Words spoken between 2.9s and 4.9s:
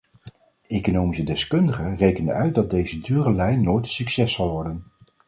dure lijn nooit een succes zal worden.